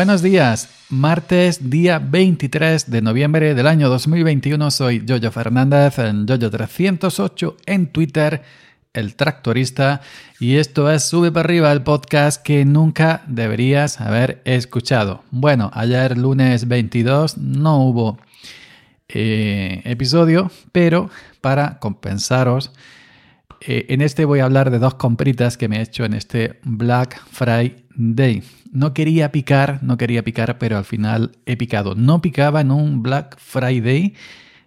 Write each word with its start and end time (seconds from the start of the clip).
Buenos 0.00 0.22
días, 0.22 0.70
martes 0.88 1.68
día 1.68 1.98
23 1.98 2.90
de 2.90 3.02
noviembre 3.02 3.54
del 3.54 3.66
año 3.66 3.90
2021. 3.90 4.70
Soy 4.70 5.04
Jojo 5.06 5.30
Fernández 5.30 5.98
en 5.98 6.26
Jojo308 6.26 7.56
en 7.66 7.86
Twitter, 7.88 8.40
el 8.94 9.14
tractorista, 9.14 10.00
y 10.38 10.56
esto 10.56 10.90
es 10.90 11.04
Sube 11.04 11.30
para 11.30 11.44
arriba, 11.44 11.70
el 11.70 11.82
podcast 11.82 12.42
que 12.42 12.64
nunca 12.64 13.24
deberías 13.26 14.00
haber 14.00 14.40
escuchado. 14.46 15.22
Bueno, 15.30 15.70
ayer 15.74 16.16
lunes 16.16 16.66
22 16.66 17.36
no 17.36 17.84
hubo 17.84 18.18
eh, 19.06 19.82
episodio, 19.84 20.50
pero 20.72 21.10
para 21.42 21.78
compensaros, 21.78 22.72
eh, 23.60 23.86
en 23.88 24.00
este 24.00 24.24
voy 24.24 24.40
a 24.40 24.44
hablar 24.44 24.70
de 24.70 24.78
dos 24.78 24.94
compritas 24.94 25.56
que 25.56 25.68
me 25.68 25.78
he 25.78 25.82
hecho 25.82 26.04
en 26.04 26.14
este 26.14 26.60
Black 26.64 27.22
Friday. 27.30 28.42
No 28.72 28.94
quería 28.94 29.32
picar, 29.32 29.82
no 29.82 29.96
quería 29.96 30.22
picar, 30.22 30.58
pero 30.58 30.78
al 30.78 30.84
final 30.84 31.32
he 31.44 31.56
picado. 31.56 31.94
No 31.94 32.22
picaba 32.22 32.60
en 32.60 32.70
un 32.70 33.02
Black 33.02 33.36
Friday 33.38 34.14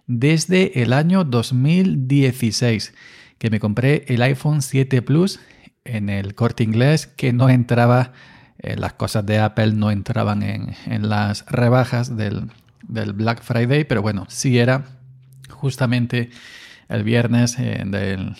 desde 0.06 0.82
el 0.82 0.92
año 0.92 1.24
2016, 1.24 2.94
que 3.38 3.50
me 3.50 3.60
compré 3.60 4.04
el 4.08 4.22
iPhone 4.22 4.62
7 4.62 5.02
Plus 5.02 5.40
en 5.84 6.08
el 6.08 6.34
corte 6.34 6.62
inglés, 6.62 7.06
que 7.06 7.32
no 7.32 7.48
entraba, 7.48 8.12
eh, 8.58 8.76
las 8.76 8.94
cosas 8.94 9.24
de 9.26 9.38
Apple 9.38 9.72
no 9.72 9.90
entraban 9.90 10.42
en, 10.42 10.74
las 11.08 11.44
rebajas 11.46 12.16
del, 12.16 12.50
Black 12.86 13.42
Friday, 13.42 13.84
pero 13.84 14.02
bueno, 14.02 14.26
sí 14.28 14.58
era 14.58 14.84
justamente 15.48 16.30
el 16.88 17.02
viernes 17.02 17.58
eh, 17.58 17.82
del 17.86 18.36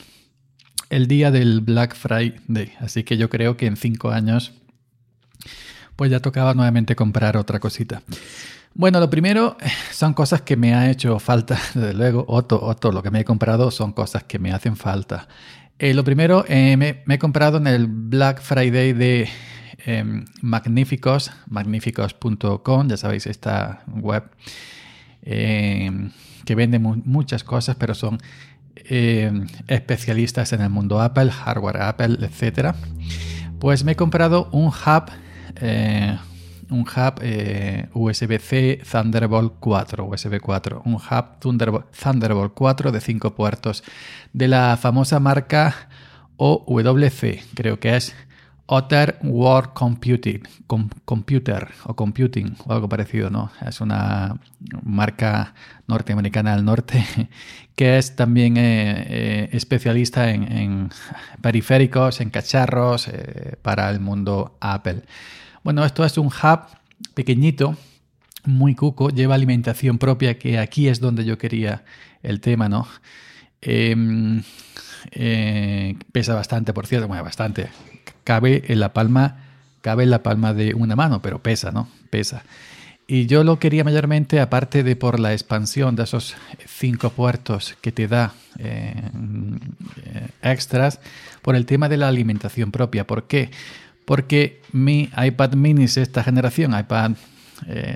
el 0.90 1.06
día 1.06 1.30
del 1.30 1.60
Black 1.60 1.94
Friday. 1.94 2.72
Así 2.80 3.04
que 3.04 3.16
yo 3.16 3.30
creo 3.30 3.56
que 3.56 3.66
en 3.66 3.76
cinco 3.76 4.10
años 4.10 4.52
pues 5.96 6.10
ya 6.10 6.20
tocaba 6.20 6.54
nuevamente 6.54 6.96
comprar 6.96 7.36
otra 7.36 7.60
cosita. 7.60 8.02
Bueno, 8.74 8.98
lo 8.98 9.08
primero 9.08 9.56
son 9.92 10.14
cosas 10.14 10.42
que 10.42 10.56
me 10.56 10.74
ha 10.74 10.90
hecho 10.90 11.18
falta, 11.18 11.58
desde 11.74 11.94
luego. 11.94 12.24
Otro, 12.28 12.60
otro, 12.62 12.92
lo 12.92 13.02
que 13.02 13.10
me 13.10 13.20
he 13.20 13.24
comprado 13.24 13.70
son 13.70 13.92
cosas 13.92 14.24
que 14.24 14.38
me 14.38 14.52
hacen 14.52 14.76
falta. 14.76 15.28
Eh, 15.78 15.94
lo 15.94 16.04
primero, 16.04 16.44
eh, 16.48 16.76
me, 16.76 17.02
he 17.08 17.18
comprado 17.18 17.58
en 17.58 17.66
el 17.66 17.86
Black 17.86 18.40
Friday 18.40 18.92
de 18.92 19.28
eh, 19.86 20.24
Magníficos, 20.40 21.32
magníficos.com, 21.48 22.88
ya 22.88 22.96
sabéis, 22.96 23.26
esta 23.26 23.82
web 23.88 24.24
em, 25.22 26.10
que 26.44 26.54
vende 26.54 26.78
muchas 26.78 27.42
cosas, 27.42 27.76
pero 27.76 27.94
son 27.94 28.18
em, 28.76 29.46
especialistas 29.68 30.52
en 30.52 30.60
el 30.60 30.70
mundo 30.70 31.00
Apple, 31.00 31.30
hardware 31.30 31.82
Apple, 31.82 32.18
etc. 32.20 32.74
Pues 33.58 33.84
me 33.84 33.92
he 33.92 33.96
comprado 33.96 34.48
un 34.52 34.66
hub 34.66 35.10
eh, 35.56 36.16
un 36.70 36.80
hub 36.80 37.20
eh, 37.20 37.88
USB-C 37.92 38.80
Thunderbolt 38.90 39.54
4, 39.60 40.04
USB 40.04 40.40
4, 40.40 40.82
un 40.84 40.94
hub 40.94 41.38
Thunderbolt, 41.38 42.54
4 42.54 42.92
de 42.92 43.00
5 43.00 43.34
puertos 43.34 43.84
de 44.32 44.48
la 44.48 44.76
famosa 44.80 45.20
marca 45.20 45.88
OWC, 46.36 47.42
creo 47.54 47.78
que 47.78 47.96
es 47.96 48.14
Otter 48.66 49.18
World 49.22 49.74
Computing, 49.74 50.42
Computer 51.04 51.68
o 51.84 51.94
Computing 51.94 52.56
o 52.66 52.72
algo 52.72 52.88
parecido, 52.88 53.28
¿no? 53.28 53.50
Es 53.66 53.80
una 53.80 54.38
marca 54.82 55.54
norteamericana 55.86 56.56
del 56.56 56.64
norte 56.64 57.04
que 57.76 57.98
es 57.98 58.16
también 58.16 58.56
eh, 58.56 59.50
especialista 59.52 60.30
en, 60.30 60.88
periféricos, 61.42 62.20
en 62.20 62.30
cacharros 62.30 63.10
para 63.62 63.90
el 63.90 64.00
mundo 64.00 64.56
Apple. 64.60 65.02
Bueno, 65.62 65.84
esto 65.84 66.04
es 66.04 66.16
un 66.16 66.26
hub 66.26 66.60
pequeñito, 67.14 67.76
muy 68.44 68.74
cuco, 68.74 69.10
lleva 69.10 69.34
alimentación 69.34 69.98
propia, 69.98 70.38
que 70.38 70.58
aquí 70.58 70.88
es 70.88 71.00
donde 71.00 71.24
yo 71.24 71.38
quería 71.38 71.84
el 72.22 72.40
tema, 72.40 72.68
¿no? 72.68 72.86
Em, 73.60 74.42
eh, 75.10 75.96
pesa 76.12 76.34
bastante, 76.34 76.72
por 76.72 76.86
cierto, 76.86 77.08
bueno, 77.08 77.24
bastante. 77.24 77.68
Cabe 78.24 78.64
en 78.68 78.80
la 78.80 78.92
palma, 78.92 79.36
cabe 79.82 80.04
en 80.04 80.10
la 80.10 80.22
palma 80.22 80.54
de 80.54 80.74
una 80.74 80.96
mano, 80.96 81.22
pero 81.22 81.40
pesa, 81.40 81.70
¿no? 81.70 81.88
Pesa. 82.10 82.42
Y 83.06 83.26
yo 83.26 83.44
lo 83.44 83.58
quería 83.58 83.84
mayormente, 83.84 84.40
aparte 84.40 84.82
de 84.82 84.96
por 84.96 85.20
la 85.20 85.32
expansión 85.32 85.94
de 85.94 86.04
esos 86.04 86.34
cinco 86.66 87.10
puertos 87.10 87.76
que 87.82 87.92
te 87.92 88.08
da 88.08 88.32
eh, 88.58 88.94
extras, 90.42 91.00
por 91.42 91.54
el 91.54 91.66
tema 91.66 91.90
de 91.90 91.98
la 91.98 92.08
alimentación 92.08 92.72
propia. 92.72 93.06
¿Por 93.06 93.24
qué? 93.24 93.50
porque 94.04 94.60
mi 94.72 95.10
iPad 95.16 95.54
mini 95.54 95.84
es 95.84 95.96
esta 95.96 96.22
generación, 96.22 96.78
iPad 96.78 97.12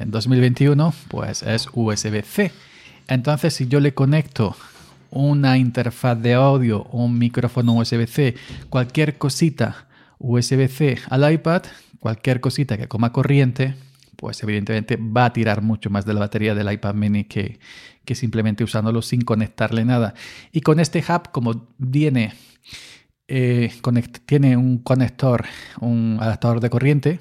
2021, 0.07 0.89
eh, 0.89 1.07
pues 1.09 1.43
es 1.43 1.69
USB-C. 1.73 2.53
Entonces, 3.09 3.55
si 3.55 3.67
yo 3.67 3.81
le 3.81 3.95
conecto 3.95 4.57
una 5.11 5.59
interfaz 5.59 6.21
de 6.21 6.35
audio, 6.35 6.85
un 6.85 7.19
micrófono 7.19 7.75
USB-C, 7.75 8.35
cualquier 8.71 9.19
cosita 9.19 9.88
USB-C 10.19 10.99
al 11.09 11.33
iPad, 11.33 11.63
cualquier 12.01 12.41
cosita 12.41 12.77
que 12.77 12.89
coma 12.89 13.13
corriente, 13.13 13.75
pues 14.17 14.43
evidentemente 14.43 14.97
va 14.97 15.27
a 15.27 15.33
tirar 15.33 15.63
mucho 15.63 15.91
más 15.91 16.05
de 16.05 16.15
la 16.15 16.21
batería 16.21 16.55
del 16.55 16.73
iPad 16.73 16.95
mini 16.95 17.25
que, 17.25 17.61
que 18.05 18.15
simplemente 18.15 18.65
usándolo 18.65 19.03
sin 19.03 19.23
conectarle 19.23 19.85
nada. 19.85 20.15
Y 20.53 20.61
con 20.63 20.81
este 20.81 20.99
hub, 21.09 21.31
como 21.31 21.69
viene 21.79 22.35
eh, 23.29 23.71
tiene 24.27 24.57
un 24.57 24.79
conector, 24.79 25.45
un 25.81 26.19
adaptador 26.21 26.61
de 26.61 26.71
corriente, 26.71 27.21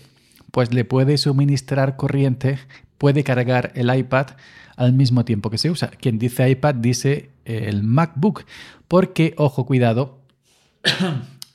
pues 0.52 0.74
le 0.74 0.86
puede 0.86 1.18
suministrar 1.18 1.98
corriente, 1.98 2.58
puede 2.98 3.24
cargar 3.24 3.74
el 3.76 3.94
iPad 3.94 4.28
al 4.78 4.94
mismo 4.94 5.26
tiempo 5.26 5.50
que 5.50 5.58
se 5.58 5.70
usa. 5.70 5.90
Quien 5.90 6.18
dice 6.18 6.50
iPad 6.50 6.76
dice 6.76 7.30
eh, 7.46 7.66
el 7.68 7.84
MacBook, 7.84 8.46
porque, 8.88 9.36
ojo, 9.38 9.66
cuidado, 9.66 10.22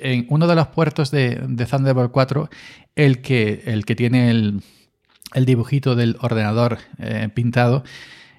en 0.02 0.26
uno 0.28 0.46
de 0.46 0.54
los 0.54 0.68
puertos 0.68 1.10
de, 1.10 1.36
Thunderbolt 1.70 2.10
4, 2.10 2.50
el 2.96 3.22
que, 3.22 3.62
el 3.66 3.84
que 3.84 3.94
tiene 3.94 4.30
el, 4.30 4.62
dibujito 5.46 5.94
del 5.94 6.16
ordenador 6.20 6.78
eh, 6.98 7.28
pintado, 7.32 7.84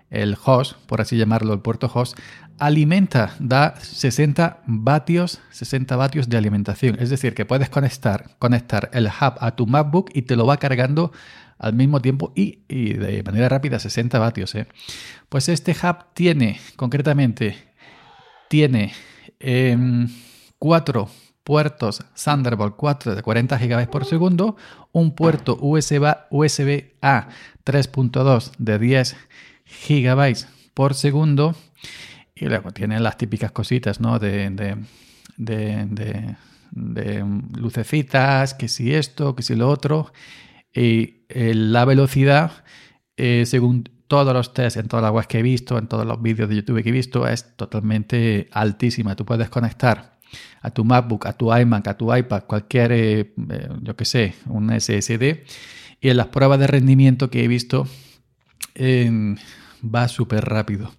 el 0.10 0.38
host, 0.44 0.74
por 0.86 1.02
así 1.02 1.18
llamarlo, 1.18 1.54
el 1.54 1.62
puerto 1.62 1.90
host, 1.92 2.20
alimenta, 2.60 3.36
da 3.40 3.76
60 3.78 4.62
vatios, 4.68 5.42
60 5.52 5.96
vatios 5.96 6.30
de 6.30 6.38
alimentación. 6.38 6.98
Es 7.00 7.10
decir, 7.10 7.34
que 7.34 7.46
puedes 7.46 7.70
conectar, 7.70 8.36
conectar 8.38 8.90
el 8.94 9.08
hub 9.08 9.34
a 9.40 9.56
tu 9.56 9.66
MacBook 9.66 10.12
y 10.14 10.24
te 10.24 10.36
lo 10.36 10.46
va 10.46 10.58
cargando 10.58 11.12
al 11.58 11.74
mismo 11.74 12.02
tiempo 12.02 12.32
y, 12.36 12.60
de 12.68 13.24
manera 13.24 13.50
rápida 13.50 13.80
60 13.80 14.20
vatios. 14.20 14.54
¿eh? 14.54 14.68
Pues 15.30 15.50
este 15.50 15.72
hub 15.72 16.14
tiene, 16.14 16.60
concretamente, 16.76 17.56
tiene 18.50 18.94
em, 19.40 20.08
cuatro 20.60 21.10
puertos 21.44 22.04
Thunderbolt 22.22 22.76
4 22.76 23.16
de 23.16 23.22
40 23.22 23.58
GB 23.58 23.90
por 23.90 24.06
segundo, 24.06 24.56
un 24.92 25.16
puerto 25.16 25.58
USB, 25.60 26.16
USB 26.30 26.94
A 27.02 27.30
3.2 27.66 28.52
de 28.58 28.80
10 28.80 29.16
GB 29.88 30.46
por 30.74 30.94
segundo 30.94 31.56
y 32.36 32.46
luego 32.46 32.72
tiene 32.72 33.00
las 33.00 33.18
típicas 33.18 33.52
cositas, 33.52 34.00
¿no? 34.00 34.20
De, 34.20 34.50
de, 35.38 36.36
lucecitas, 37.56 38.54
que 38.54 38.68
si 38.68 38.94
esto, 38.94 39.36
que 39.36 39.44
si 39.44 39.56
lo 39.56 39.70
otro. 39.70 40.12
Y 40.74 41.26
eh, 41.30 41.54
la 41.54 41.86
velocidad, 41.86 42.52
eh, 43.16 43.44
según 43.46 43.90
todos 44.08 44.34
los 44.34 44.54
tests, 44.54 44.78
en 44.78 44.88
todas 44.88 45.04
las 45.04 45.12
webs 45.12 45.28
que 45.28 45.40
he 45.40 45.44
visto, 45.44 45.78
en 45.78 45.88
todos 45.88 46.06
los 46.06 46.22
vídeos 46.22 46.50
de 46.50 46.56
YouTube 46.56 46.82
que 46.82 46.90
he 46.90 46.92
visto, 46.94 47.28
es 47.28 47.56
totalmente 47.56 48.50
altísima. 48.52 49.16
Tú 49.16 49.26
puedes 49.26 49.50
conectar 49.50 50.13
a 50.62 50.72
tu 50.72 50.84
MacBook, 50.84 51.26
a 51.26 51.34
tu 51.34 51.56
iMac, 51.56 51.88
a 51.88 51.98
tu 51.98 52.16
iPad, 52.16 52.44
cualquier, 52.44 52.92
eh, 52.94 53.34
yo 53.82 53.96
que 53.96 54.06
sé, 54.06 54.36
un 54.48 54.70
SSD. 54.70 55.44
Y 56.02 56.10
en 56.10 56.18
las 56.18 56.28
pruebas 56.28 56.60
de 56.60 56.68
rendimiento 56.68 57.30
que 57.30 57.44
he 57.44 57.48
visto, 57.48 57.88
va 58.78 60.08
súper 60.08 60.46
rápido. 60.46 60.92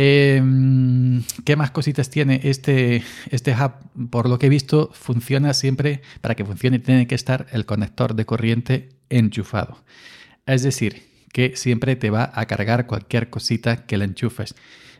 Em, 0.00 1.24
¿Qué 1.44 1.56
más 1.56 1.72
cositas 1.72 2.08
tiene 2.08 2.40
este, 2.44 3.02
este 3.30 3.52
hub? 3.52 3.72
Por 4.10 4.28
lo 4.28 4.38
que 4.38 4.46
he 4.46 4.48
visto, 4.48 4.90
funciona 4.92 5.52
siempre, 5.54 6.02
para 6.20 6.36
que 6.36 6.44
funcione 6.44 6.78
tiene 6.78 7.08
que 7.08 7.16
estar 7.16 7.48
el 7.50 7.66
conector 7.66 8.14
de 8.14 8.24
corriente 8.24 8.90
enchufado. 9.10 9.82
Es 10.46 10.62
decir, 10.62 11.02
que 11.32 11.56
siempre 11.56 11.96
te 11.96 12.10
va 12.10 12.30
a 12.32 12.46
cargar 12.46 12.86
cualquier 12.86 13.28
cosita 13.28 13.86
que 13.86 13.98
le 13.98 14.04
enchufes. 14.04 14.54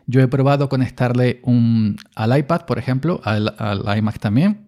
Yo 0.09 0.21
he 0.21 0.27
probado 0.27 0.69
conectarle 0.69 1.39
un, 1.43 1.95
al 2.15 2.35
iPad, 2.35 2.65
por 2.65 2.79
ejemplo, 2.79 3.21
al, 3.23 3.53
iMac 3.95 4.17
también, 4.17 4.67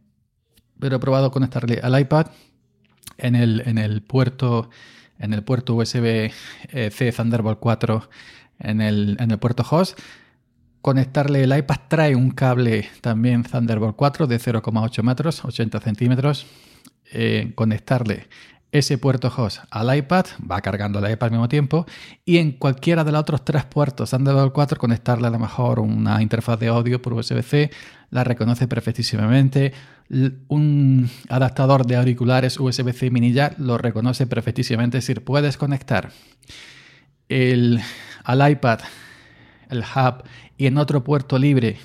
pero 0.79 0.97
he 0.97 0.99
probado 0.99 1.31
conectarle 1.31 1.79
al 1.81 1.99
iPad 1.99 2.27
en 3.17 3.35
el, 3.35 3.63
en 3.65 3.79
el 3.79 4.03
puerto 4.03 4.69
en 5.17 5.33
el 5.33 5.43
puerto 5.43 5.73
USB-C 5.73 6.31
eh, 6.69 7.11
Thunderbolt 7.11 7.57
4 7.59 8.09
en 8.59 8.81
el, 8.81 9.17
en 9.19 9.31
el 9.31 9.39
puerto 9.39 9.65
host 9.67 9.99
conectarle 10.83 11.41
el 11.41 11.57
iPad 11.57 11.77
trae 11.87 12.15
un 12.15 12.29
cable 12.29 12.87
también 13.01 13.41
Thunderbolt 13.41 13.95
4 13.95 14.27
de 14.27 14.39
0,8 14.39 15.01
metros, 15.01 15.43
80 15.43 15.79
centímetros. 15.79 16.45
Eh, 17.13 17.51
conectarle 17.55 18.27
ese 18.71 18.97
puerto 18.97 19.31
host 19.35 19.59
al 19.69 19.95
iPad, 19.95 20.25
va 20.49 20.61
cargando 20.61 20.99
el 20.99 21.11
iPad 21.11 21.27
al 21.27 21.31
mismo 21.31 21.49
tiempo, 21.49 21.85
y 22.23 22.37
en 22.37 22.53
cualquiera 22.53 23.03
de 23.03 23.11
los 23.11 23.21
otros 23.21 23.43
tres 23.43 23.65
puertos 23.65 24.11
Thunderbolt 24.11 24.53
4 24.53 24.77
conectarle 24.79 25.27
a 25.27 25.29
lo 25.29 25.39
mejor 25.39 25.79
una 25.79 26.21
interfaz 26.21 26.59
de 26.59 26.67
audio 26.67 27.01
por 27.01 27.13
USB-C, 27.13 27.69
la 28.11 28.23
reconoce 28.23 28.67
perfectísimamente, 28.67 29.73
un 30.47 31.09
adaptador 31.29 31.85
de 31.85 31.95
auriculares 31.97 32.59
USB-C 32.59 33.11
mini 33.11 33.33
jack 33.33 33.59
lo 33.59 33.77
reconoce 33.77 34.25
perfectísimamente, 34.27 34.97
es 34.97 35.05
decir, 35.05 35.23
puedes 35.23 35.57
conectar 35.57 36.11
el, 37.29 37.79
al 38.23 38.51
iPad, 38.51 38.79
el 39.69 39.79
hub, 39.79 40.23
y 40.57 40.67
en 40.67 40.77
otro 40.77 41.03
puerto 41.03 41.37
libre 41.37 41.77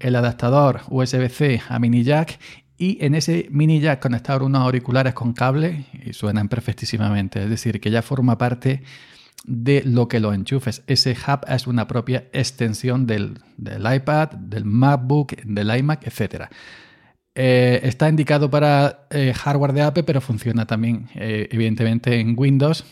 el 0.00 0.14
adaptador 0.14 0.82
USB-C 0.88 1.62
a 1.68 1.78
mini 1.78 2.04
jack 2.04 2.38
y 2.78 3.04
en 3.04 3.16
ese 3.16 3.48
mini 3.50 3.80
jack 3.80 4.00
conectar 4.00 4.42
unos 4.42 4.62
auriculares 4.62 5.12
con 5.12 5.32
cable 5.32 5.86
y 6.04 6.12
suenan 6.12 6.48
perfectísimamente. 6.48 7.42
Es 7.42 7.50
decir, 7.50 7.80
que 7.80 7.90
ya 7.90 8.02
forma 8.02 8.38
parte 8.38 8.82
de 9.44 9.82
lo 9.84 10.06
que 10.06 10.20
lo 10.20 10.32
enchufes. 10.32 10.82
Ese 10.86 11.12
hub 11.12 11.40
es 11.48 11.66
una 11.66 11.88
propia 11.88 12.28
extensión 12.32 13.06
del, 13.06 13.40
iPad, 13.58 14.28
del 14.30 14.64
MacBook, 14.64 15.36
del 15.42 15.76
iMac, 15.76 16.06
etc. 16.06 16.44
Eh, 17.34 17.80
está 17.82 18.08
indicado 18.08 18.48
para 18.48 19.06
eh, 19.10 19.32
hardware 19.34 19.72
de 19.72 19.82
Apple, 19.82 20.04
pero 20.04 20.20
funciona 20.20 20.64
también 20.64 21.08
eh, 21.16 21.48
evidentemente 21.50 22.18
en 22.20 22.34
Windows 22.38 22.84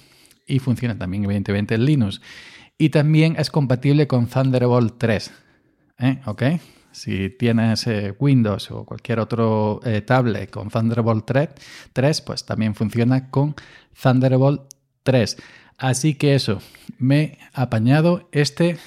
y 0.46 0.58
funciona 0.58 0.98
también 0.98 1.24
evidentemente 1.24 1.76
en 1.76 1.84
Linux. 1.84 2.20
Y 2.76 2.88
también 2.88 3.36
es 3.38 3.50
compatible 3.50 4.08
con 4.08 4.26
Thunderbolt 4.26 4.98
3. 4.98 5.32
¿Ok? 6.26 6.42
Si 6.96 7.28
tienes 7.28 7.86
eh, 7.88 8.14
Windows 8.18 8.70
o 8.70 8.86
cualquier 8.86 9.20
otro 9.20 9.80
eh, 9.84 10.00
tablet 10.00 10.48
con 10.48 10.70
Thunderbolt 10.70 11.30
3, 11.92 12.20
pues 12.22 12.46
también 12.46 12.74
funciona 12.74 13.28
con 13.28 13.54
Thunderbolt 14.02 14.62
3. 15.02 15.36
Así 15.76 16.14
que 16.14 16.34
eso, 16.34 16.62
me 16.98 17.20
he 17.20 17.38
apañado 17.52 18.30
este 18.32 18.78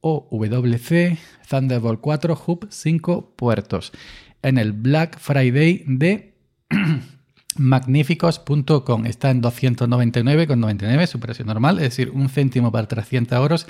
OWC 0.00 1.18
Thunderbolt 1.46 2.00
4 2.00 2.42
Hub 2.46 2.68
5 2.70 3.34
puertos 3.36 3.92
en 4.40 4.56
el 4.56 4.72
Black 4.72 5.18
Friday 5.18 5.84
de 5.86 6.32
magníficos.com. 7.58 9.04
Está 9.04 9.28
en 9.28 9.42
299,99 9.42 11.06
su 11.06 11.20
precio 11.20 11.44
normal, 11.44 11.76
es 11.80 11.84
decir, 11.84 12.12
un 12.12 12.30
céntimo 12.30 12.72
para 12.72 12.88
300 12.88 13.36
euros. 13.36 13.66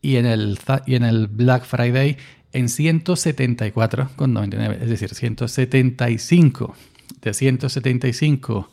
Y 0.00 0.16
en 0.16 0.26
el, 0.26 0.58
y 0.86 0.94
en 0.94 1.04
el 1.04 1.26
Black 1.26 1.64
Friday 1.64 2.16
en 2.52 2.66
174,99, 2.66 4.80
es 4.80 4.88
decir, 4.88 5.14
175. 5.14 6.74
De 7.22 7.34
175 7.34 8.70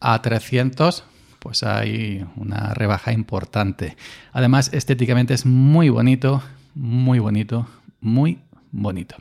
a 0.00 0.22
300, 0.22 1.04
pues 1.38 1.62
hay 1.62 2.24
una 2.36 2.74
rebaja 2.74 3.12
importante. 3.12 3.96
Además, 4.32 4.70
estéticamente 4.72 5.34
es 5.34 5.46
muy 5.46 5.88
bonito, 5.88 6.42
muy 6.74 7.18
bonito, 7.18 7.68
muy 8.00 8.38
bonito. 8.70 9.16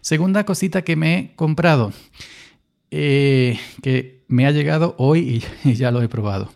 Segunda 0.00 0.44
cosita 0.44 0.82
que 0.82 0.96
me 0.96 1.18
he 1.18 1.34
comprado, 1.36 1.92
eh, 2.90 3.58
que 3.82 4.24
me 4.28 4.46
ha 4.46 4.50
llegado 4.50 4.94
hoy 4.98 5.44
y, 5.64 5.72
ya 5.74 5.90
lo 5.90 6.02
he 6.02 6.08
probado. 6.08 6.52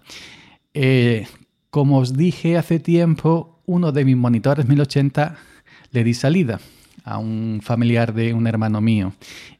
Eh, 0.72 1.26
como 1.70 1.98
os 1.98 2.16
dije 2.16 2.56
hace 2.56 2.80
tiempo, 2.80 3.59
uno 3.70 3.92
de 3.92 4.04
mis 4.04 4.16
monitores 4.16 4.66
1080 4.66 5.36
le 5.92 6.04
di 6.04 6.12
salida 6.12 6.60
a 7.04 7.18
un 7.18 7.60
familiar 7.62 8.12
de 8.12 8.34
un 8.34 8.46
hermano 8.46 8.80
mío. 8.80 9.12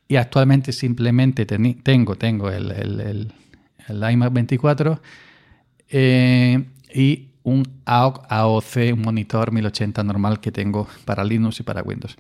Y 0.08 0.16
actualmente 0.16 0.72
simplemente 0.72 1.46
tengo, 1.46 2.16
tengo 2.16 2.50
el, 2.50 2.72
el, 2.72 3.32
el, 3.88 4.12
iMac 4.12 4.32
24 4.32 5.00
eh, 5.90 6.64
y 6.92 7.28
un 7.44 7.62
AOC, 7.84 8.26
AOC, 8.28 8.76
un 8.94 9.02
monitor 9.02 9.52
1080 9.52 10.02
normal 10.02 10.40
que 10.40 10.50
tengo 10.50 10.88
para 11.04 11.22
Linux 11.22 11.60
y 11.60 11.62
para 11.62 11.82
Windows. 11.82 12.16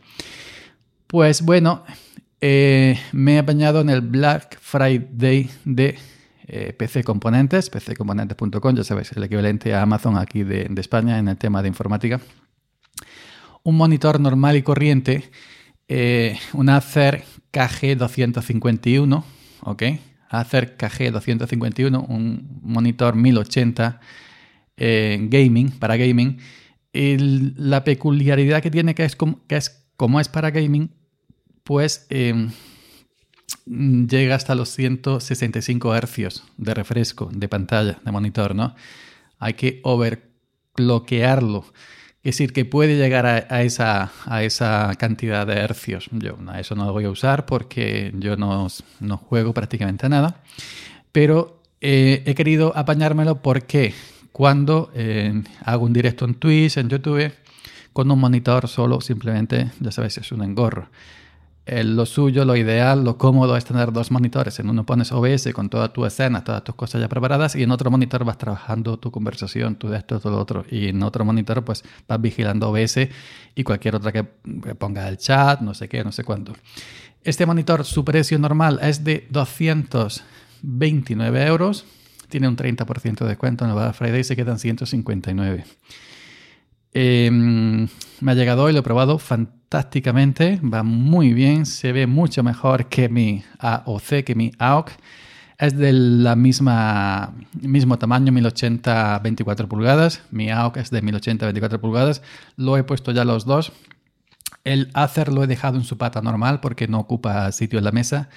Pues 1.08 1.42
bueno, 1.42 1.82
eh, 2.40 2.98
me 3.10 3.34
he 3.34 3.38
apañado 3.38 3.80
en 3.80 3.90
el 3.90 4.00
Black 4.00 4.58
Friday 4.60 5.50
de 5.64 5.98
eh, 6.52 6.72
PC 6.72 7.04
Componentes, 7.04 7.70
pccomponentes.com, 7.70 8.74
ya 8.74 8.82
sabéis, 8.82 9.12
el 9.12 9.22
equivalente 9.22 9.72
a 9.72 9.82
Amazon 9.82 10.18
aquí 10.18 10.42
de, 10.42 10.68
España 10.78 11.18
en 11.18 11.28
el 11.28 11.36
tema 11.36 11.62
de 11.62 11.68
informática 11.68 12.20
un 13.62 13.76
monitor 13.76 14.18
normal 14.18 14.56
y 14.56 14.62
corriente, 14.62 15.30
eh, 15.86 16.38
un 16.54 16.70
Acer 16.70 17.24
KG251, 17.52 19.22
¿ok? 19.62 19.82
Acer 20.28 20.76
KG251, 20.76 22.06
un 22.08 22.60
monitor 22.62 23.14
1080 23.14 24.00
eh, 24.76 25.18
gaming, 25.22 25.70
para 25.78 25.96
gaming. 25.96 26.38
Y 26.92 27.18
la 27.18 27.84
peculiaridad 27.84 28.62
que 28.62 28.70
tiene 28.70 28.94
que 28.94 29.04
es 29.04 29.14
como, 29.14 29.46
que 29.46 29.56
es, 29.56 29.86
como 29.96 30.20
es 30.20 30.28
para 30.28 30.50
gaming, 30.50 30.90
pues 31.64 32.06
em, 32.08 32.50
llega 33.66 34.34
hasta 34.34 34.54
los 34.54 34.70
165 34.70 35.94
Hz 35.94 36.42
de 36.56 36.74
refresco 36.74 37.30
de 37.32 37.48
pantalla, 37.48 38.00
de 38.04 38.12
monitor, 38.12 38.54
¿no? 38.54 38.74
Hay 39.38 39.54
que 39.54 39.80
overclockearlo. 39.82 41.64
Es 42.22 42.34
decir, 42.34 42.52
que 42.52 42.66
puede 42.66 42.98
llegar 42.98 43.24
a, 43.26 43.62
esa, 43.62 44.12
a 44.26 44.42
esa 44.42 44.94
cantidad 44.98 45.46
de 45.46 45.54
hercios. 45.54 46.10
Yo 46.12 46.36
eso 46.58 46.74
no 46.74 46.84
lo 46.84 46.92
voy 46.92 47.04
a 47.04 47.10
usar 47.10 47.46
porque 47.46 48.12
yo 48.14 48.36
no, 48.36 48.68
no 49.00 49.16
juego 49.16 49.54
prácticamente 49.54 50.06
nada. 50.08 50.42
Pero 51.12 51.62
eh, 51.80 52.22
he 52.26 52.34
querido 52.34 52.76
apañármelo 52.76 53.40
porque 53.40 53.94
cuando 54.32 54.90
eh, 54.94 55.42
hago 55.64 55.86
un 55.86 55.94
directo 55.94 56.26
en 56.26 56.34
Twitch, 56.34 56.76
en 56.76 56.90
YouTube, 56.90 57.32
con 57.94 58.10
un 58.10 58.20
monitor 58.20 58.68
solo, 58.68 59.00
simplemente, 59.00 59.70
ya 59.80 59.90
sabéis, 59.90 60.18
es 60.18 60.30
un 60.30 60.42
engorro 60.42 60.88
lo 61.66 62.06
suyo, 62.06 62.44
lo 62.44 62.56
ideal, 62.56 63.04
lo 63.04 63.16
cómodo 63.16 63.56
es 63.56 63.64
tener 63.64 63.92
dos 63.92 64.10
monitores. 64.10 64.58
En 64.58 64.68
uno 64.68 64.84
pones 64.84 65.12
OBS 65.12 65.52
con 65.52 65.68
toda 65.68 65.92
tu 65.92 66.04
escena, 66.04 66.42
todas 66.42 66.64
tus 66.64 66.74
cosas 66.74 67.00
ya 67.00 67.08
preparadas 67.08 67.54
y 67.54 67.62
en 67.62 67.70
otro 67.70 67.90
monitor 67.90 68.24
vas 68.24 68.38
trabajando 68.38 68.98
tu 68.98 69.10
conversación, 69.10 69.76
tu 69.76 69.92
esto, 69.92 70.18
todo 70.18 70.32
lo 70.32 70.38
otro. 70.38 70.64
Y 70.70 70.88
en 70.88 71.02
otro 71.02 71.24
monitor 71.24 71.64
pues 71.64 71.84
vas 72.08 72.20
vigilando 72.20 72.70
OBS 72.70 73.08
y 73.54 73.62
cualquier 73.62 73.94
otra 73.94 74.10
que 74.10 74.24
ponga 74.24 75.08
el 75.08 75.18
chat, 75.18 75.60
no 75.60 75.74
sé 75.74 75.88
qué, 75.88 76.02
no 76.02 76.12
sé 76.12 76.24
cuánto. 76.24 76.54
Este 77.22 77.46
monitor, 77.46 77.84
su 77.84 78.04
precio 78.04 78.38
normal 78.38 78.80
es 78.82 79.04
de 79.04 79.26
229 79.30 81.46
euros. 81.46 81.84
Tiene 82.28 82.48
un 82.48 82.56
30% 82.56 83.18
de 83.18 83.28
descuento 83.28 83.64
en 83.64 83.70
el 83.70 83.92
Friday 83.92 84.20
y 84.20 84.24
se 84.24 84.36
quedan 84.36 84.58
159. 84.58 85.64
Em, 86.92 87.88
me 88.20 88.32
ha 88.32 88.34
llegado 88.34 88.64
hoy, 88.64 88.72
lo 88.72 88.80
he 88.80 88.82
probado 88.82 89.18
fantásticamente, 89.70 90.60
va 90.62 90.82
muy 90.82 91.32
bien, 91.32 91.64
se 91.64 91.92
ve 91.92 92.08
mucho 92.08 92.42
mejor 92.42 92.86
que 92.86 93.08
mi 93.08 93.44
AOC, 93.60 94.24
que 94.24 94.34
mi 94.34 94.50
AOC. 94.58 94.90
Es 95.58 95.76
de 95.76 95.92
la 95.92 96.34
misma 96.34 97.34
mismo 97.60 97.96
tamaño, 97.96 98.32
1080 98.32 99.20
24 99.20 99.68
pulgadas. 99.68 100.22
Mi 100.32 100.50
AOC 100.50 100.78
es 100.78 100.90
de 100.90 101.02
1080 101.02 101.46
24 101.46 101.80
pulgadas. 101.80 102.20
Lo 102.56 102.76
he 102.78 102.82
puesto 102.82 103.12
ya 103.12 103.24
los 103.24 103.44
dos. 103.44 103.72
El 104.64 104.90
Acer 104.92 105.32
lo 105.32 105.44
he 105.44 105.46
dejado 105.46 105.76
en 105.76 105.84
su 105.84 105.96
pata 105.96 106.20
normal 106.20 106.60
porque 106.60 106.88
no 106.88 106.98
ocupa 106.98 107.52
sitio 107.52 107.78
en 107.78 107.84
la 107.84 107.92
mesa. 107.92 108.28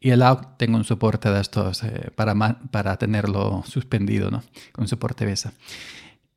Y 0.00 0.10
el 0.10 0.20
AOC 0.20 0.58
tengo 0.58 0.76
un 0.76 0.84
soporte 0.84 1.30
de 1.30 1.40
estos 1.40 1.82
eh, 1.82 2.10
para, 2.14 2.34
para 2.70 2.98
tenerlo 2.98 3.62
suspendido, 3.66 4.30
¿no? 4.30 4.42
Con 4.72 4.86
soporte 4.86 5.24
BESA. 5.24 5.54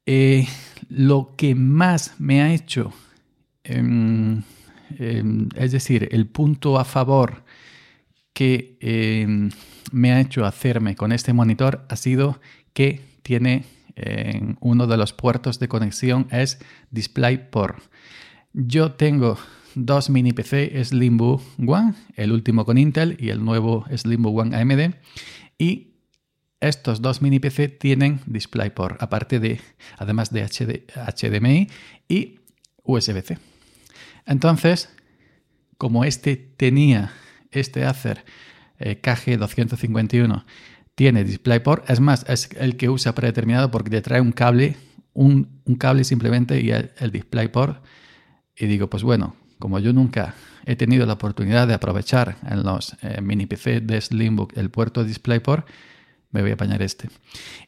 Eh, 0.05 0.47
lo 0.87 1.33
que 1.35 1.53
más 1.53 2.13
me 2.17 2.41
ha 2.41 2.53
hecho, 2.53 2.93
em, 3.67 4.41
em, 4.97 5.49
es 5.55 5.71
decir, 5.71 6.09
el 6.11 6.27
punto 6.27 6.79
a 6.79 6.85
favor 6.85 7.43
que 8.33 8.77
em, 8.81 9.49
me 9.91 10.11
ha 10.11 10.19
hecho 10.19 10.45
hacerme 10.45 10.95
con 10.95 11.11
este 11.11 11.33
monitor 11.33 11.85
ha 11.89 11.95
sido 11.95 12.39
que 12.73 13.01
tiene 13.23 13.65
uno 14.59 14.85
de 14.85 14.95
los 14.95 15.11
puertos 15.11 15.57
de 15.57 15.67
conexión 15.67 16.27
es 16.29 16.59
DisplayPort. 16.91 17.79
Yo 18.53 18.91
tengo 18.91 19.39
dos 19.77 20.09
mini 20.09 20.33
PC 20.33 20.83
Slimbook 20.83 21.41
One, 21.65 21.93
el 22.15 22.31
último 22.31 22.65
con 22.65 22.77
Intel 22.77 23.17
y 23.19 23.29
el 23.29 23.43
nuevo 23.43 23.85
Slimbook 23.95 24.37
One 24.37 24.55
AMD, 24.55 24.95
y 25.57 25.93
estos 26.59 27.01
dos 27.01 27.21
mini 27.21 27.39
PC 27.39 27.67
tienen 27.69 28.19
DisplayPort, 28.25 29.01
aparte 29.01 29.39
de, 29.39 29.59
además 29.97 30.31
de 30.31 30.43
HDMI 30.43 31.67
y 32.07 32.39
USB-C. 32.83 33.37
Entonces, 34.27 34.89
como 35.77 36.03
este 36.03 36.35
tenía, 36.35 37.11
este 37.51 37.85
Acer 37.85 38.25
eh, 38.77 39.01
KG251 39.01 40.43
tiene 40.95 41.23
DisplayPort, 41.23 41.89
es 41.89 41.99
más, 41.99 42.25
es 42.27 42.49
el 42.57 42.75
que 42.75 42.89
usa 42.89 43.15
predeterminado 43.15 43.71
porque 43.71 43.89
te 43.89 44.01
trae 44.01 44.19
un 44.19 44.31
cable, 44.31 44.75
un, 45.13 45.61
cable 45.79 46.03
simplemente 46.03 46.59
y 46.61 46.71
el, 46.71 47.11
DisplayPort. 47.11 47.83
Y 48.55 48.65
digo, 48.65 48.89
pues 48.89 49.03
bueno, 49.03 49.35
como 49.59 49.79
yo 49.79 49.93
nunca 49.93 50.33
he 50.65 50.75
tenido 50.75 51.05
la 51.05 51.13
oportunidad 51.13 51.67
de 51.67 51.75
aprovechar 51.75 52.37
en 52.49 52.63
los 52.63 52.97
eh, 53.01 53.21
mini 53.21 53.45
PC 53.45 53.81
de 53.81 54.01
Slimbook 54.01 54.57
el 54.57 54.69
puerto 54.69 55.03
DisplayPort, 55.03 55.67
me 56.31 56.41
voy 56.41 56.51
a 56.51 56.55
apañar 56.55 56.81
este. 56.81 57.09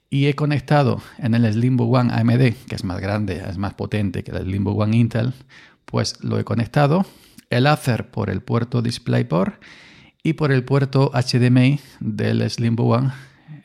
Y 0.09 0.25
he 0.25 0.35
conectado 0.35 1.01
en 1.17 1.35
el 1.35 1.51
Slimbo 1.51 1.85
One 1.85 2.11
AMD, 2.11 2.53
que 2.67 2.75
es 2.75 2.83
más 2.83 2.99
grande, 2.99 3.43
es 3.47 3.57
más 3.57 3.75
potente 3.75 4.23
que 4.23 4.31
el 4.31 4.43
Slimbo 4.43 4.71
One 4.71 4.97
Intel, 4.97 5.33
pues 5.89 6.23
lo 6.23 6.39
he 6.39 6.43
conectado. 6.43 7.05
El 7.49 7.67
Acer 7.67 8.09
por 8.11 8.29
el 8.29 8.41
puerto 8.41 8.81
DisplayPort 8.81 9.61
y 10.23 10.33
por 10.33 10.51
el 10.51 10.63
puerto 10.63 11.11
HDMI 11.13 11.79
del 11.99 12.47
Slimbo 12.49 12.83
One, 12.83 13.11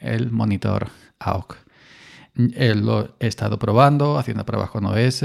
el 0.01 0.31
monitor 0.31 0.89
AOC. 1.19 1.57
Eh, 2.37 2.75
lo 2.75 3.15
he 3.21 3.27
estado 3.27 3.59
probando, 3.59 4.19
haciendo 4.19 4.45
pruebas 4.47 4.71
con 4.71 4.87
OS, 4.87 5.25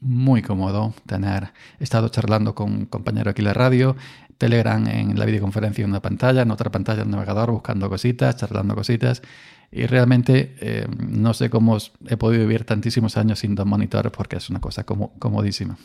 muy 0.00 0.42
cómodo 0.42 0.94
tener. 1.06 1.52
He 1.78 1.84
estado 1.84 2.08
charlando 2.08 2.54
con 2.54 2.72
un 2.72 2.86
compañero 2.86 3.30
aquí 3.30 3.40
en 3.40 3.46
la 3.46 3.54
radio, 3.54 3.96
Telegram 4.38 4.86
en 4.86 5.18
la 5.18 5.24
videoconferencia 5.24 5.84
en 5.84 5.90
una 5.90 6.02
pantalla, 6.02 6.42
en 6.42 6.50
otra 6.50 6.70
pantalla 6.70 7.02
en 7.02 7.08
el 7.08 7.12
navegador, 7.12 7.50
buscando 7.50 7.88
cositas, 7.88 8.36
charlando 8.36 8.74
cositas. 8.74 9.22
Y 9.70 9.86
realmente 9.86 10.54
eh, 10.60 10.86
no 11.08 11.32
sé 11.32 11.48
cómo 11.48 11.78
he 12.06 12.16
podido 12.16 12.42
vivir 12.42 12.64
tantísimos 12.64 13.16
años 13.16 13.38
sin 13.38 13.54
dos 13.54 13.66
monitores 13.66 14.12
porque 14.12 14.36
es 14.36 14.50
una 14.50 14.60
cosa 14.60 14.84
como, 14.84 15.18
comodísima. 15.18 15.78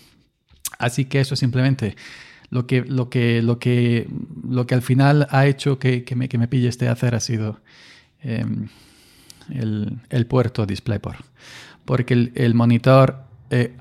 Así 0.79 1.05
que 1.05 1.19
eso 1.19 1.35
simplemente 1.35 1.95
lo 2.49 2.67
que, 2.67 2.81
lo 2.81 3.09
que, 3.09 3.41
lo 3.41 3.59
que, 3.59 4.07
lo 4.47 4.67
que 4.67 4.75
al 4.75 4.81
final 4.81 5.27
ha 5.31 5.47
hecho 5.47 5.79
que, 5.79 6.03
que, 6.03 6.15
me, 6.15 6.29
que 6.29 6.37
me 6.37 6.47
pille 6.47 6.67
este 6.67 6.87
hacer 6.87 7.15
ha 7.15 7.19
sido 7.19 7.59
em, 8.21 8.69
el, 9.49 9.99
el, 10.09 10.25
puerto 10.27 10.65
DisplayPort. 10.65 11.19
Porque 11.85 12.13
el, 12.13 12.31
el 12.35 12.53
monitor 12.53 13.23
eh, 13.49 13.75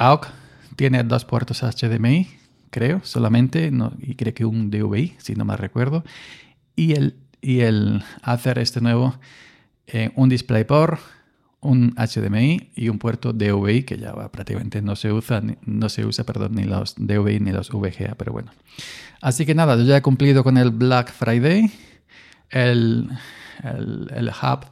tiene 0.76 1.02
dos 1.04 1.24
puertos 1.24 1.62
HDMI, 1.62 2.28
creo, 2.70 3.00
solamente, 3.04 3.72
y 4.00 4.14
creo 4.14 4.34
que 4.34 4.44
un 4.44 4.70
DVI, 4.70 5.14
si 5.18 5.34
no 5.34 5.44
me 5.44 5.56
recuerdo. 5.56 6.04
Y 6.74 6.92
el, 6.92 7.16
y 7.40 7.60
el 7.60 8.02
Acer 8.22 8.58
este 8.58 8.80
nuevo 8.80 9.18
eh, 9.86 10.10
un 10.16 10.28
DisplayPort, 10.28 11.00
un 11.66 11.94
HDMI 11.96 12.70
y 12.74 12.88
un 12.88 12.98
puerto 12.98 13.32
DVI 13.32 13.82
que 13.82 13.98
ya 13.98 14.14
prácticamente 14.30 14.80
no 14.82 14.96
se 14.96 15.12
usa, 15.12 15.42
no 15.64 15.88
se 15.88 16.04
usa, 16.04 16.24
perdón, 16.24 16.54
ni 16.54 16.64
los 16.64 16.94
DVI 16.96 17.40
ni 17.40 17.52
los 17.52 17.70
VGA, 17.70 18.14
pero 18.16 18.32
bueno. 18.32 18.52
Así 19.20 19.44
que 19.46 19.54
nada, 19.54 19.76
yo 19.76 19.82
ya 19.82 19.96
he 19.96 20.02
cumplido 20.02 20.44
con 20.44 20.56
el 20.56 20.70
Black 20.70 21.12
Friday, 21.12 21.70
el, 22.50 23.08
el, 23.62 24.30
hub, 24.30 24.66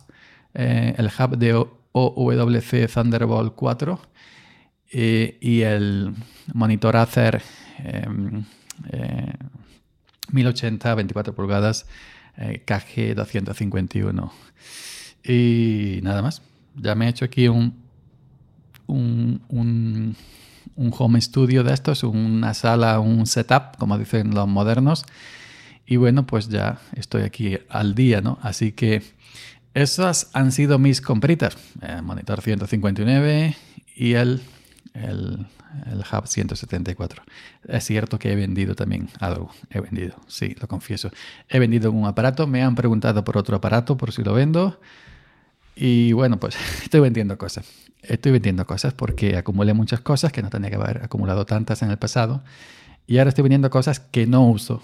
eh, 0.55 0.95
el 0.97 1.07
hub 1.07 1.37
de 1.37 1.67
OWC 1.93 2.93
Thunderbolt 2.93 3.55
4 3.55 4.01
eh, 4.93 5.39
y 5.41 5.63
el 5.63 6.15
monitor 6.53 6.97
Acer 6.97 7.43
1080 10.31 10.95
24 10.95 11.35
pulgadas 11.35 11.87
KG 12.37 13.15
251 13.15 14.33
y 15.25 16.01
nada 16.03 16.23
más. 16.23 16.43
Ya 16.77 16.95
me 16.95 17.07
he 17.07 17.09
hecho 17.09 17.25
aquí 17.25 17.49
un, 17.49 17.75
un, 18.87 19.41
un, 19.49 20.93
home 20.97 21.21
studio 21.21 21.65
de 21.65 21.73
estos, 21.73 22.03
una 22.03 22.55
sala, 22.55 23.01
un 23.01 23.27
setup, 23.27 23.77
como 23.79 23.99
dicen 23.99 24.35
los 24.35 24.49
modernos. 24.49 25.05
Y 25.87 25.97
bueno, 25.97 26.27
pues 26.27 26.49
ya 26.49 26.79
estoy 26.97 27.23
aquí 27.23 27.59
al 27.69 27.95
día, 27.95 28.21
¿no? 28.21 28.39
Así 28.43 28.73
que 28.73 29.03
esas 29.75 30.31
han 30.33 30.53
sido 30.53 30.79
mis 30.79 31.01
compritas. 31.01 31.57
El 31.83 32.03
monitor 32.03 32.41
159 32.41 33.57
y 33.97 34.15
el, 34.15 34.41
el, 34.95 35.47
el 35.87 35.99
Hub 35.99 36.27
174. 36.27 37.23
Es 37.69 37.85
cierto 37.85 38.19
que 38.19 38.33
he 38.33 38.37
vendido 38.37 38.75
también 38.75 39.09
algo. 39.21 39.51
He 39.71 39.81
vendido, 39.81 40.15
sí, 40.27 40.57
lo 40.61 40.69
confieso. 40.69 41.11
He 41.49 41.59
vendido 41.59 41.91
un 41.91 42.07
aparato. 42.07 42.47
Me 42.47 42.63
han 42.63 42.75
preguntado 42.75 43.25
por 43.25 43.37
otro 43.37 43.57
aparato, 43.57 43.97
por 43.97 44.13
si 44.13 44.23
lo 44.23 44.33
vendo. 44.33 44.81
Y 45.77 46.13
bueno, 46.13 46.39
pues 46.39 46.57
estoy 46.83 47.01
vendiendo 47.01 47.39
cosas. 47.39 47.67
Estoy 48.03 48.33
vendiendo 48.33 48.67
cosas 48.67 48.95
porque 48.95 49.37
acumulé 49.37 49.75
muchas 49.75 50.01
cosas 50.01 50.33
que 50.33 50.43
no 50.43 50.51
tenía 50.51 50.71
que 50.71 50.77
haber 50.77 51.03
acumulado 51.05 51.47
tantas 51.47 51.83
en 51.83 51.91
el 51.91 51.99
pasado. 51.99 52.43
Y 53.07 53.19
ahora 53.19 53.31
estoy 53.31 53.43
vendiendo 53.43 53.71
cosas 53.71 54.01
que 54.01 54.27
no 54.27 54.47
uso. 54.49 54.83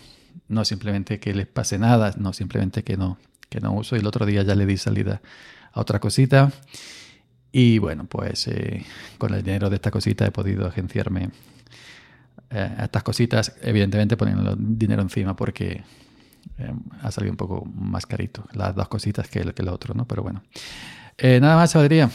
No 0.49 0.64
simplemente 0.64 1.20
que 1.20 1.35
les 1.35 1.47
pase 1.47 1.78
nada, 1.78 2.14
no 2.18 2.32
simplemente 2.32 2.82
que 2.82 2.97
no, 2.97 3.18
que 3.49 3.61
no 3.61 3.73
uso. 3.73 3.97
Y 3.97 4.00
el 4.00 4.06
otro 4.06 4.26
día 4.26 4.42
ya 4.42 4.54
le 4.54 4.66
di 4.66 4.76
salida 4.76 5.20
a 5.73 5.80
otra 5.80 6.00
cosita. 6.00 6.52
Y 7.52 7.78
bueno, 7.78 8.04
pues 8.04 8.47
eh, 8.49 8.85
con 9.18 9.35
el 9.35 9.42
dinero 9.42 9.70
de 9.70 9.76
esta 9.76 9.90
cosita 9.90 10.26
he 10.26 10.30
podido 10.30 10.66
agenciarme 10.66 11.30
eh, 12.50 12.75
a 12.78 12.85
estas 12.85 13.02
cositas, 13.02 13.56
evidentemente 13.62 14.16
poniendo 14.16 14.56
dinero 14.56 15.02
encima 15.02 15.35
porque 15.37 15.82
eh, 16.59 16.73
ha 17.02 17.11
salido 17.11 17.32
un 17.32 17.37
poco 17.37 17.64
más 17.64 18.06
carito 18.06 18.44
las 18.52 18.75
dos 18.75 18.88
cositas 18.88 19.28
que, 19.28 19.44
lo 19.44 19.73
otro, 19.73 19.94
¿no? 19.94 20.06
Pero 20.06 20.23
bueno. 20.23 20.42
Eh, 21.18 21.38
nada 21.40 21.56
más, 21.56 21.75
Valeria. 21.75 22.11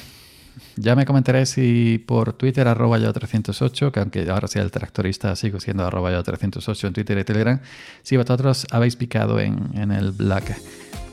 Ya 0.78 0.96
me 0.96 1.06
comentaré 1.06 1.46
si 1.46 2.04
por 2.06 2.34
Twitter, 2.34 2.68
arroba 2.68 2.98
yo 2.98 3.12
308, 3.12 3.92
que 3.92 4.00
aunque 4.00 4.30
ahora 4.30 4.48
sea 4.48 4.62
el 4.62 4.72
tractorista, 4.72 5.36
sigo 5.36 5.60
siendo 5.60 5.86
arroba 5.86 6.12
yo 6.12 6.24
308 6.24 6.88
en 6.88 6.94
Twitter 6.94 7.18
y 7.18 7.24
Telegram, 7.26 7.60
si 8.04 8.16
vosotros 8.16 8.66
habéis 8.72 8.96
picado 8.96 9.40
en, 9.40 9.72
en 9.74 9.92
el 9.92 10.12
Black 10.12 10.58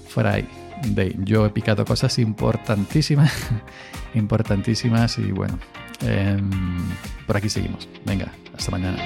Friday. 0.09 0.47
Yo 1.19 1.47
he 1.47 1.51
picado 1.51 1.85
cosas 1.85 2.19
importantísimas, 2.19 3.33
importantísimas 4.15 5.19
y 5.19 5.33
bueno, 5.33 5.59
em, 6.01 6.51
por 7.27 7.37
aquí 7.37 7.49
seguimos. 7.49 7.89
Venga, 8.05 8.33
hasta 8.57 8.71
mañana. 8.71 8.99